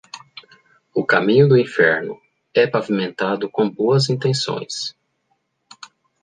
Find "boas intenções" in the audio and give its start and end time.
3.69-4.95